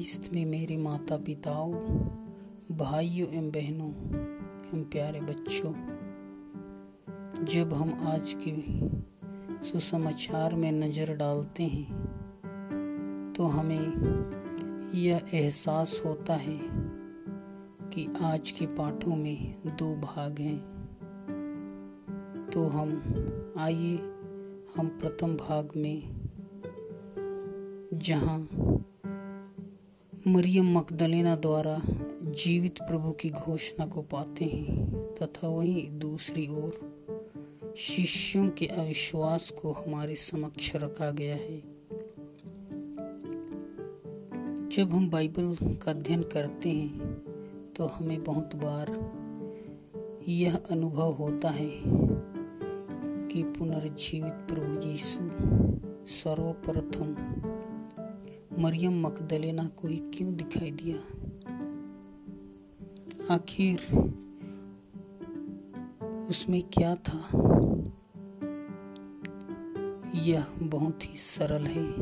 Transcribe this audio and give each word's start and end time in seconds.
ख्रीस्त 0.00 0.28
में 0.32 0.44
मेरे 0.46 0.76
माता 0.76 1.16
पिताओं 1.16 1.72
भाइयों 2.76 3.28
एवं 3.28 3.50
बहनों, 3.50 3.88
एवं 3.88 4.84
प्यारे 4.84 5.20
बच्चों, 5.20 5.72
जब 7.44 7.72
हम 7.72 7.90
आज 8.08 8.34
के 8.38 8.52
सुसमाचार 9.64 10.54
में 10.54 10.70
नज़र 10.72 11.16
डालते 11.16 11.62
हैं 11.62 13.32
तो 13.32 13.46
हमें 13.46 13.84
यह 14.94 15.30
एहसास 15.34 16.00
होता 16.06 16.34
है 16.36 16.58
कि 17.90 18.06
आज 18.22 18.50
के 18.50 18.66
पाठों 18.66 19.16
में 19.16 19.60
दो 19.66 19.94
भाग 19.96 20.38
हैं। 20.38 20.58
तो 22.52 22.66
हम, 22.68 22.88
आइए 23.58 23.96
हम 24.76 24.88
प्रथम 25.00 25.36
भाग 25.36 25.68
में, 25.76 26.02
जहाँ 27.94 28.38
मरियम 30.26 30.78
मकदलेना 30.78 31.36
द्वारा 31.36 31.80
जीवित 32.22 32.78
प्रभु 32.78 33.10
की 33.10 33.30
घोषणा 33.30 33.86
को 33.86 34.02
पाते 34.02 34.44
हैं, 34.44 34.84
तथा 35.16 35.48
वहीं 35.48 35.98
दूसरी 35.98 36.46
ओर 36.48 37.74
शिष्यों 37.76 38.48
के 38.48 38.66
अविश्वास 38.66 39.50
को 39.50 39.72
हमारे 39.72 40.14
समक्ष 40.14 40.72
रखा 40.76 41.10
गया 41.10 41.34
है। 41.34 41.60
जब 44.68 44.90
हम 44.90 45.08
बाइबल 45.10 45.76
का 45.76 45.90
अध्ययन 45.90 46.22
करते 46.22 46.68
हैं 46.68 47.14
तो 47.76 47.86
हमें 47.86 48.22
बहुत 48.24 48.56
बार 48.56 48.94
यह 50.28 50.58
अनुभव 50.70 51.12
होता 51.12 51.50
है 51.50 51.70
कि 53.28 53.42
पुनर्जीवित 53.58 54.46
प्रभु 54.48 54.88
यीशु 54.88 55.18
सर्वप्रथम 56.06 57.14
मरियम 58.58 59.06
मकदलेना 59.06 59.64
को 59.64 59.88
क्यों 59.88 60.34
दिखाई 60.34 60.70
दिया? 60.70 60.96
आखिर 63.34 63.80
उसमें 66.30 66.62
क्या 66.62 66.94
था? 66.94 67.18
यह 70.14 70.46
बहुत 70.62 71.04
ही 71.04 71.18
सरल 71.18 71.62
है। 71.62 71.92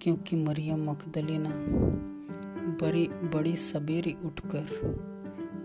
क्योंकि 0.00 0.36
मरियम 0.36 0.90
मकदलेना 0.90 1.50
बड़े 2.82 3.06
बड़े 3.06 3.56
सवेरे 3.56 4.16
उठकर 4.24 4.66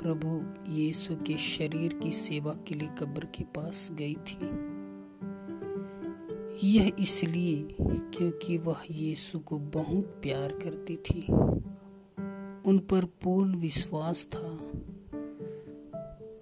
प्रभु 0.01 0.43
यीशु 0.71 1.15
के 1.15 1.37
शरीर 1.37 1.93
की 1.93 2.11
सेवा 2.11 2.53
के 2.67 2.75
लिए 2.75 2.87
कब्र 2.87 3.25
के 3.25 3.43
पास 3.43 3.89
गई 3.91 4.13
थी। 4.13 4.37
यह 6.65 6.91
इसलिए 6.99 7.67
क्योंकि 7.81 8.57
वह 8.57 8.77
यीशु 8.91 9.39
को 9.39 9.57
बहुत 9.59 10.19
प्यार 10.21 10.51
करती 10.51 10.95
थी। 10.95 11.21
उन 12.65 12.79
पर 12.79 13.05
पूर्ण 13.05 13.55
विश्वास 13.55 14.25
था 14.25 14.59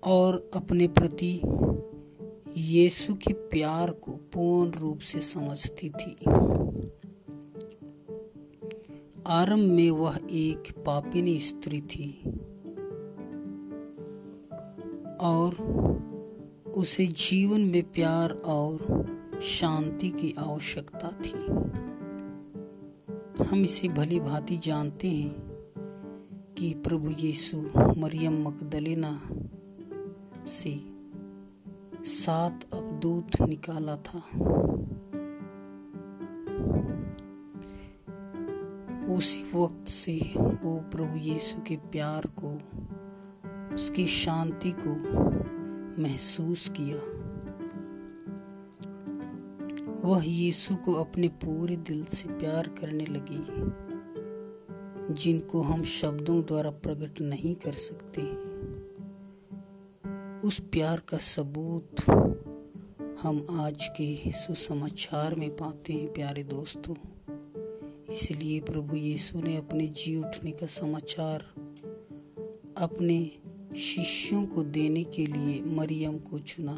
और 0.03 0.49
अपने 0.53 0.87
प्रति 0.87 1.41
यीशु 2.57 3.13
के 3.13 3.33
प्यार 3.33 3.91
को 3.91 4.11
पूर्ण 4.11 4.71
रूप 4.71 4.99
से 4.99 5.21
समझती 5.21 5.89
थी। 5.89 6.15
आरंभ 9.27 9.71
में 9.71 9.91
वह 9.91 10.19
एक 10.31 10.71
पापिनी 10.85 11.39
स्त्री 11.39 11.81
थी 11.81 12.23
और 15.19 15.55
उसे 16.77 17.07
जीवन 17.07 17.61
में 17.61 17.83
प्यार 17.83 18.31
और 18.31 18.77
शांति 19.43 20.09
की 20.09 20.35
आवश्यकता 20.39 21.07
थी। 21.07 21.45
हम 23.43 23.63
इसे 23.65 23.87
भली 23.87 24.19
भांति 24.19 24.57
जानते 24.57 25.07
हैं 25.07 25.35
कि 26.57 26.73
प्रभु 26.73 27.09
यीशु 27.09 27.57
मरियम 27.77 28.47
मकदलेना 28.47 29.21
से 30.47 30.83
सात 32.05 32.65
अवदूत 32.73 33.41
निकाला 33.41 33.95
था। 33.95 34.19
उसी 39.13 39.51
वक्त 39.55 39.89
से 39.89 40.33
वो 40.37 40.79
प्रभु 40.91 41.17
यीशु 41.17 41.61
के 41.61 41.75
प्यार 41.75 42.29
को, 42.43 42.59
उसकी 43.75 44.07
शांति 44.07 44.73
को 44.77 44.95
महसूस 46.01 46.67
किया। 46.67 47.12
वह 50.03 50.23
यीशु 50.25 50.75
को 50.75 50.93
अपने 50.93 51.27
पूरे 51.27 51.75
दिल 51.75 52.03
से 52.05 52.29
प्यार 52.29 52.67
करने 52.67 53.05
लगी, 53.05 53.39
जिनको 55.13 55.61
हम 55.61 55.83
शब्दों 55.83 56.41
द्वारा 56.41 56.69
प्रकट 56.69 57.21
नहीं 57.21 57.55
कर 57.55 57.73
सकते। 57.73 58.21
उस 60.47 60.59
प्यार 60.59 61.01
का 61.07 61.17
सबूत 61.17 62.09
हम 63.21 63.45
आज 63.51 63.87
के 63.87 64.31
सुसमाचार 64.31 65.35
में 65.35 65.49
पाते 65.49 65.93
हैं, 65.93 66.13
प्यारे 66.13 66.43
दोस्तों। 66.43 66.95
इसलिए 68.13 68.59
प्रभु 68.59 68.95
यीशु 68.95 69.41
ने 69.41 69.57
अपने 69.57 69.87
जी 69.87 70.15
उठने 70.15 70.51
का 70.51 70.65
समाचार 70.65 71.45
अपने 72.77 73.31
शिष्यों 73.77 74.45
को 74.45 74.63
देने 74.63 75.03
के 75.03 75.25
लिए 75.25 75.61
मरियम 75.65 76.17
को 76.17 76.39
चुना। 76.39 76.75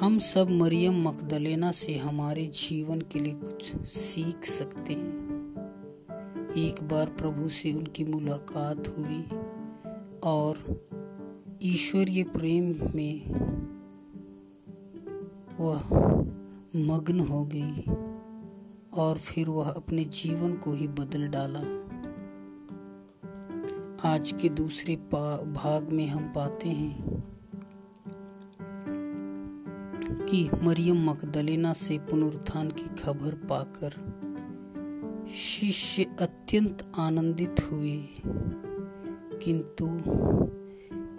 हम 0.00 0.18
सब 0.18 0.50
मरियम 0.50 1.08
मकदलेना 1.08 1.72
से 1.72 1.94
हमारे 1.94 2.46
जीवन 2.46 3.00
के 3.00 3.18
लिए 3.18 3.34
कुछ 3.34 3.76
सीख 3.86 4.44
सकते 4.44 4.92
हैं। 4.92 5.40
एक 6.56 6.82
बार 6.82 7.06
प्रभु 7.06 7.48
से 7.48 7.72
उनकी 7.72 8.04
मुलाकात 8.04 8.88
हुई 8.88 9.22
और 10.22 10.80
ईश्वरीय 11.62 12.22
प्रेम 12.22 12.64
में 12.94 13.30
वह 15.60 15.82
मग्न 16.76 17.20
हो 17.20 17.44
गई 17.54 17.84
और 18.94 19.18
फिर 19.18 19.48
वह 19.48 19.70
अपने 19.70 20.04
जीवन 20.04 20.52
को 20.52 20.72
ही 20.72 20.88
बदल 20.88 21.28
डाला। 21.28 21.60
आज 24.08 24.32
के 24.32 24.48
दूसरे 24.48 24.96
भाग 24.96 25.88
में 25.92 26.06
हम 26.06 26.32
पाते 26.34 26.68
हैं 26.68 27.22
कि 30.30 30.50
मरियम 30.62 31.10
मकदलेना 31.10 31.72
से 31.72 31.98
पुनरुत्थान 31.98 32.70
की 32.70 33.02
खबर 33.02 33.34
पाकर 33.34 33.90
शिष्य 35.34 36.04
अत्यंत 36.20 36.92
आनंदित 36.96 37.56
हुए। 37.72 38.04
किंतु 39.44 40.02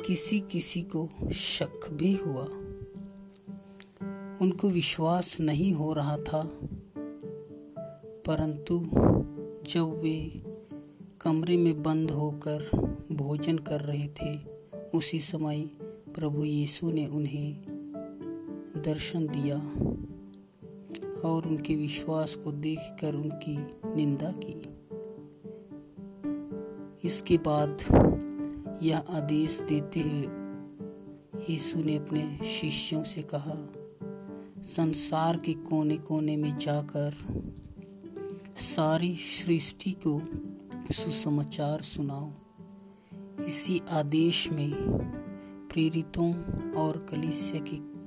किसी 0.08 0.40
किसी 0.40 0.82
को 0.82 1.10
शक 1.34 1.90
भी 1.94 2.16
हुआ। 2.16 2.44
उनको 4.42 4.70
विश्वास 4.70 5.40
नहीं 5.40 5.74
हो 5.74 5.94
रहा 5.94 6.18
था, 6.18 6.60
परंतु 8.28 8.90
जब 9.70 10.02
वे 10.04 10.42
कमरे 11.22 11.58
में 11.58 11.84
बंद 11.84 12.12
होकर 12.12 12.60
भोजन 13.12 13.58
कर 13.58 13.82
रहे 13.82 14.08
थे, 14.08 14.40
उसी 14.98 15.20
समय 15.20 15.62
प्रभु 16.16 16.44
यीशु 16.44 16.92
ने 16.92 17.08
उन्हें 17.08 17.71
दर्शन 18.78 19.28
दिया 19.28 19.58
और 21.30 21.48
उनके 21.48 21.76
विश्वास 21.76 22.36
को 22.36 22.52
देखकर 22.52 23.16
उनकी 23.16 23.58
निंदा 23.96 24.32
की। 24.32 24.62
इसके 27.04 27.38
बाद 27.38 27.78
यह 28.84 28.98
आदेश 28.98 29.60
देते 29.60 30.00
हुए 30.00 30.28
यीशु 31.50 31.80
ने 31.80 31.96
अपने 31.96 32.40
शिष्यों 32.46 33.04
से 33.04 33.22
कहा, 33.22 33.56
संसार 34.64 35.38
के 35.38 35.54
कोने 35.54 35.98
कोने 35.98 36.38
में 36.38 36.58
जाकर 36.58 37.14
सारी 38.58 39.16
सृष्टि 39.16 39.92
को 39.92 40.22
सुसमाचार 40.94 41.82
सुनाओ। 41.82 42.30
इसी 43.48 43.82
आदेश 43.90 44.50
में 44.52 44.74
प्रेरितों 45.74 46.34
और 46.74 47.08
कलिसिया 47.12 47.62
की 47.62 48.01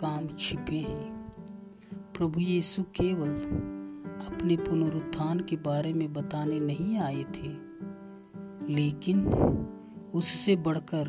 काम 0.00 0.28
छिपे 0.38 0.76
हैं। 0.76 1.20
प्रभु 2.16 2.40
यीशु 2.40 2.82
केवल 2.82 3.30
अपने 4.26 4.56
पुनरुत्थान 4.56 5.40
के 5.40 5.56
बारे 5.56 5.92
में 5.92 6.12
बताने 6.12 6.60
नहीं 6.60 6.98
आए 6.98 7.24
थे, 7.34 7.48
लेकिन 8.74 9.26
उससे 10.14 10.56
बढ़कर 10.56 11.06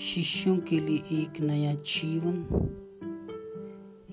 शिष्यों 0.00 0.56
के 0.58 0.80
लिए 0.80 1.02
एक 1.12 1.40
नया 1.40 1.74
जीवन, 1.74 2.36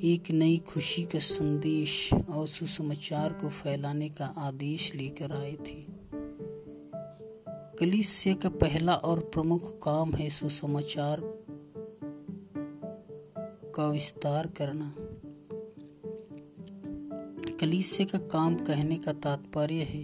एक 0.03 0.31
नई 0.31 0.57
खुशी 0.57 1.03
का 1.03 1.19
संदेश 1.19 2.13
और 2.13 2.47
सुसमाचार 2.47 3.33
को 3.33 3.49
फैलाने 3.49 4.09
का 4.09 4.33
आदेश 4.37 4.95
लेकर 4.95 5.31
आए 5.31 5.53
थे। 5.53 5.77
कलिसिया 7.79 8.35
का 8.35 8.49
पहला 8.49 8.93
और 8.93 9.19
प्रमुख 9.19 9.61
काम 9.83 10.13
है 10.13 10.29
सुसमाचार 10.29 11.21
का 13.79 13.85
विस्तार 13.87 14.47
करना। 14.47 14.93
कलीसे 17.59 18.05
का 18.05 18.17
काम 18.17 18.55
कहने 18.55 18.97
का 18.97 19.13
तात्पर्य 19.13 19.83
है, 19.83 20.03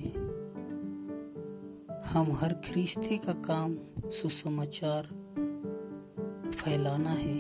हम 2.06 2.32
हर 2.32 2.54
ख्रिस्ती 2.54 3.18
का 3.18 3.34
काम 3.34 3.76
सुसमाचार 4.12 5.10
फैलाना 6.52 7.10
है 7.10 7.38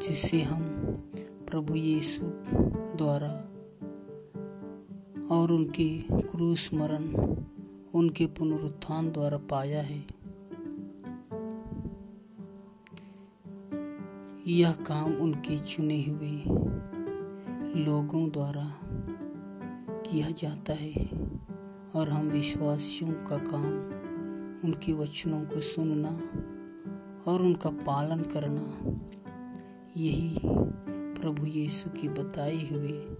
जिससे 0.00 0.42
हम 0.42 0.64
प्रभु 1.50 1.74
यीशु 1.74 2.22
द्वारा 2.96 3.32
और 5.36 5.52
उनके 5.52 5.88
क्रूस 6.12 6.70
मरण, 6.74 7.04
उनके 7.94 8.26
पुनरुत्थान 8.26 9.12
द्वारा 9.12 9.38
पाया 9.50 9.82
है। 9.82 10.15
यह 14.48 14.72
काम 14.72 15.12
उनके 15.12 15.58
चुने 15.58 16.02
हुए 16.02 16.30
लोगों 17.84 18.30
द्वारा 18.30 18.78
किया 20.02 20.30
जाता 20.30 20.72
है 20.72 21.10
और 21.94 22.10
हम 22.10 22.26
विश्वासियों 22.26 23.12
का 23.12 23.38
काम 23.38 23.64
उनके 24.64 24.92
वचनों 24.92 25.40
को 25.44 25.60
सुनना 25.60 26.10
और 27.30 27.42
उनका 27.42 27.70
पालन 27.70 28.22
करना, 28.22 28.94
यही 29.96 30.38
प्रभु 31.20 31.46
यीशु 31.46 31.90
की 31.90 32.08
बताई 32.08 32.68
हुई 32.72 33.16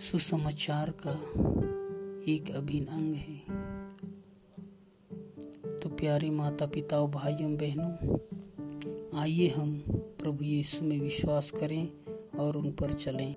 सुसमाचार 0.00 0.92
का 1.06 1.16
एक 2.32 2.52
अभिन्न 2.56 2.86
अंग 2.86 3.14
है। 3.14 3.38
तो 5.80 5.88
प्यारे 5.88 6.30
माता 6.30 6.66
पिताओं 6.66 7.10
भाइयों, 7.10 7.56
बहनों 7.56 8.18
आइए 9.16 9.48
हम 9.48 9.84
प्रभु 10.20 10.44
यीशु 10.44 10.84
में 10.84 11.00
विश्वास 11.00 11.50
करें 11.50 11.88
और 12.38 12.56
उन 12.56 12.70
पर 12.70 12.92
चलें। 12.92 13.34